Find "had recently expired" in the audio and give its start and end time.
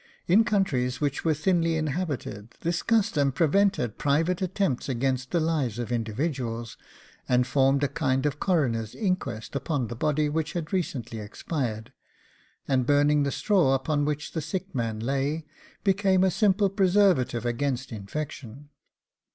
10.53-11.93